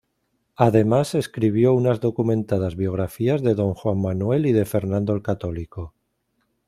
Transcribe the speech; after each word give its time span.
Además 0.55 1.13
escribió 1.13 1.75
unas 1.75 1.99
documentadas 1.99 2.75
biografías 2.75 3.43
de 3.43 3.53
don 3.53 3.75
Juan 3.75 4.01
Manuel 4.01 4.47
y 4.47 4.51
de 4.51 4.65
Fernando 4.65 5.13
el 5.13 5.21
Católico. 5.21 5.93